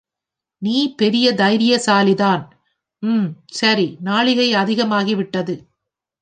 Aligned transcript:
நீ 0.61 0.95
பெரிய 0.95 1.27
வைராக்கியசாலிதான், 1.33 2.43
உம் 3.03 3.27
சரி 3.53 3.87
நாழிகை 4.01 4.47
அதிகமாகிவிட்டது. 4.55 5.55